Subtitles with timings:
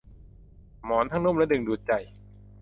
[0.85, 1.91] หมอนทั้งนุ่มและดึงดูดใจ